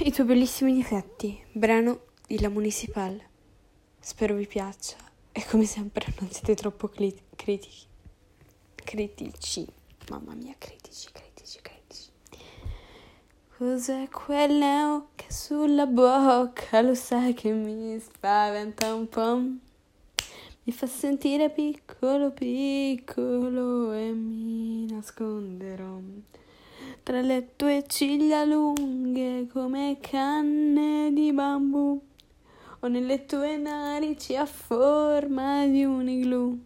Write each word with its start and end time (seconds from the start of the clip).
I 0.02 0.12
tuoi 0.12 0.26
bellissimi 0.28 0.72
difetti, 0.72 1.38
brano 1.52 2.04
di 2.26 2.40
La 2.40 2.48
Municipal. 2.48 3.20
Spero 3.98 4.34
vi 4.34 4.46
piaccia 4.46 4.96
e 5.30 5.44
come 5.44 5.66
sempre 5.66 6.06
non 6.18 6.30
siete 6.30 6.54
troppo 6.54 6.88
cli- 6.88 7.14
critici. 7.36 7.86
Critici, 8.74 9.66
mamma 10.08 10.32
mia, 10.32 10.54
critici, 10.56 11.10
critici, 11.12 11.58
critici. 11.60 12.08
Cos'è 13.58 14.08
quel 14.08 14.52
neo 14.54 15.08
che 15.16 15.30
sulla 15.30 15.84
bocca 15.84 16.80
lo 16.80 16.94
sai 16.94 17.34
che 17.34 17.52
mi 17.52 18.00
spaventa 18.00 18.94
un 18.94 19.06
po'? 19.06 19.36
Mi 20.62 20.72
fa 20.72 20.86
sentire 20.86 21.50
piccolo, 21.50 22.30
piccolo 22.30 23.92
e 23.92 24.12
mi 24.12 24.86
nasconderò 24.86 25.98
tra 27.02 27.20
le 27.20 27.56
tue 27.56 27.84
ciglia 27.86 28.44
lunghe 28.44 29.46
come 29.52 29.98
canne 30.00 31.10
di 31.12 31.32
bambù 31.32 32.00
o 32.80 32.88
nelle 32.88 33.26
tue 33.26 33.56
narici 33.56 34.36
a 34.36 34.46
forma 34.46 35.66
di 35.66 35.84
un 35.84 36.08
igloo. 36.08 36.58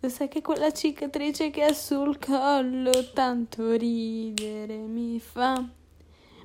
Lo 0.00 0.08
sai 0.08 0.28
che 0.28 0.42
quella 0.42 0.72
cicatrice 0.72 1.50
che 1.50 1.64
ha 1.64 1.72
sul 1.72 2.18
collo 2.18 3.12
tanto 3.12 3.72
ridere 3.72 4.76
mi 4.76 5.18
fa, 5.20 5.64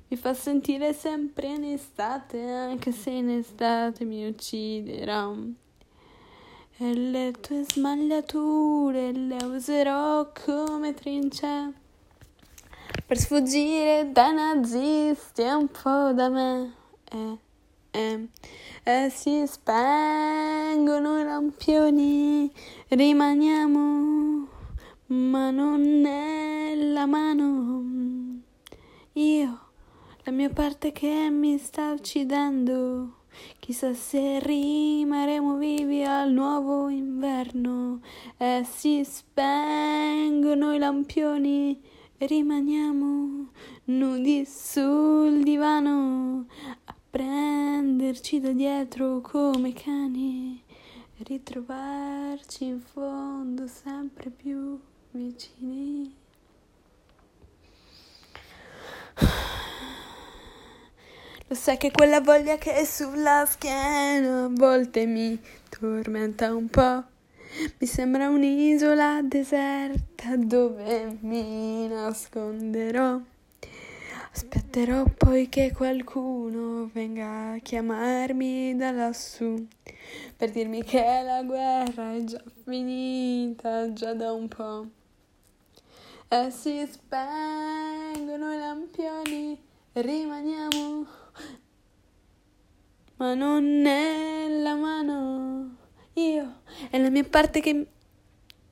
mi 0.07 0.17
fa 0.17 0.33
sentire 0.33 0.93
sempre 0.93 1.47
in 1.47 1.63
estate, 1.65 2.41
anche 2.43 2.91
se 2.91 3.09
in 3.11 3.29
estate 3.29 4.03
mi 4.05 4.27
ucciderà. 4.27 5.31
E 6.77 6.93
le 6.95 7.31
tue 7.39 7.63
smagliature 7.63 9.11
le 9.11 9.43
userò 9.43 10.31
come 10.31 10.93
trincee 10.93 11.80
per 13.11 13.19
sfuggire 13.19 14.09
dai 14.13 14.33
nazisti 14.33 15.41
un 15.41 15.67
po' 15.67 16.13
da 16.13 16.29
me. 16.29 16.73
Eh, 17.11 17.37
eh, 17.91 18.27
eh, 18.85 19.09
si 19.09 19.43
spengono 19.45 21.19
i 21.19 21.25
lampioni, 21.25 22.49
rimaniamo 22.87 24.47
mano 25.07 25.75
nella 25.75 27.05
mano. 27.05 27.83
Io, 29.11 29.59
la 30.23 30.31
mia 30.31 30.49
parte 30.49 30.93
che 30.93 31.29
mi 31.29 31.57
sta 31.57 31.91
uccidendo. 31.91 33.23
Chissà 33.59 33.93
se 33.93 34.39
rimarremo 34.39 35.57
vivi 35.57 36.05
al 36.05 36.31
nuovo 36.31 36.87
inverno 36.87 37.99
e 38.37 38.65
si 38.65 39.03
spengono 39.03 40.73
i 40.73 40.77
lampioni 40.77 41.99
rimaniamo 42.25 43.49
nudi 43.85 44.45
sul 44.45 45.41
divano 45.43 46.45
a 46.85 46.95
prenderci 47.09 48.39
da 48.39 48.51
dietro 48.51 49.21
come 49.21 49.73
cani, 49.73 50.63
ritrovarci 51.23 52.65
in 52.65 52.79
fondo 52.79 53.65
sempre 53.67 54.29
più 54.29 54.79
vicini. 55.11 56.15
Lo 61.47 61.55
sai 61.55 61.77
che 61.77 61.91
quella 61.91 62.21
voglia 62.21 62.57
che 62.57 62.75
è 62.75 62.85
sulla 62.85 63.45
schiena 63.45 64.45
a 64.45 64.49
volte 64.49 65.05
mi 65.05 65.37
tormenta 65.69 66.53
un 66.53 66.69
po'. 66.69 67.03
Mi 67.53 67.85
sembra 67.85 68.29
un'isola 68.29 69.21
deserta 69.23 70.37
dove 70.37 71.17
mi 71.19 71.85
nasconderò. 71.85 73.19
Aspetterò 74.31 75.03
poi 75.17 75.49
che 75.49 75.73
qualcuno 75.73 76.89
venga 76.93 77.51
a 77.51 77.57
chiamarmi 77.57 78.77
da 78.77 78.91
lassù 78.91 79.67
per 80.37 80.51
dirmi 80.51 80.81
che 80.83 81.21
la 81.25 81.43
guerra 81.43 82.13
è 82.13 82.23
già 82.23 82.41
finita 82.63 83.91
già 83.91 84.13
da 84.13 84.31
un 84.31 84.47
po'. 84.47 84.87
E 86.29 86.51
si 86.51 86.87
spengono 86.89 88.53
i 88.53 88.57
lampioni, 88.57 89.61
rimaniamo, 89.91 91.05
ma 93.17 93.33
non 93.33 93.81
nella 93.81 94.75
mano 94.75 95.79
io 96.13 96.61
e 96.89 96.99
la 96.99 97.09
mia 97.09 97.23
parte 97.23 97.61
che 97.61 97.85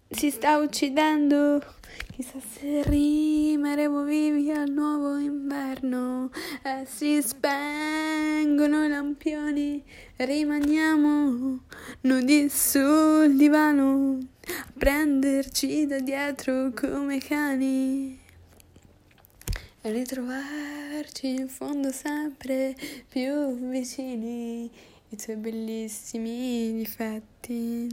si 0.09 0.29
sta 0.31 0.57
uccidendo. 0.57 1.63
Chissà 2.11 2.39
se 2.39 2.83
rimarremo 2.83 4.03
vivi 4.03 4.51
al 4.51 4.69
nuovo 4.69 5.17
inverno 5.17 6.31
e 6.63 6.85
si 6.85 7.21
spengono 7.21 8.85
i 8.85 8.89
lampioni. 8.89 9.83
Rimaniamo 10.17 11.59
nudi 12.01 12.49
sul 12.49 13.35
divano 13.35 14.17
a 14.47 14.71
prenderci 14.77 15.85
da 15.85 15.99
dietro 15.99 16.71
come 16.73 17.19
cani 17.19 18.19
ritrovarci 19.81 21.27
in 21.27 21.47
fondo 21.47 21.91
sempre 21.91 22.75
più 23.07 23.55
vicini 23.69 24.69
i 25.11 25.15
tuoi 25.17 25.37
bellissimi 25.37 26.73
difetti, 26.73 27.87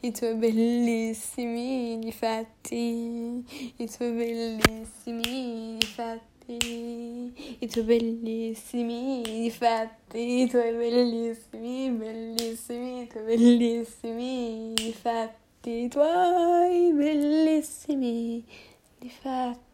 i 0.00 0.12
tuoi 0.12 0.34
bellissimi 0.34 1.98
difetti, 2.00 3.42
i 3.76 3.88
tuoi 3.88 4.12
bellissimi 4.12 5.76
difetti, 5.78 7.32
i 7.60 7.66
tuoi 7.68 7.82
bellissimi 7.82 9.22
difetti, 9.22 10.42
i 10.42 10.48
tuoi 10.48 10.72
bellissimi, 10.74 11.90
bellissimi, 11.92 13.02
i 13.02 13.06
tuoi 13.06 13.24
bellissimi 13.24 14.74
difetti, 14.74 15.70
i 15.84 15.88
tuoi 15.88 16.92
bellissimi 16.92 18.44
difetti. 18.98 19.66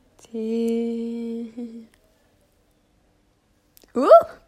Uh! 3.95 4.44